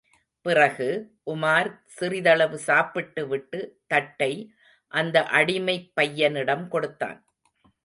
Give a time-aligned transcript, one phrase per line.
[0.45, 0.87] பிறகு,
[1.25, 3.59] உமார் சிறிதளவு சாப்பிட்டு விட்டு
[3.87, 4.31] தட்டை
[4.91, 7.19] அந்த அடிமைப்பையனிடம் கொடுத்தான்.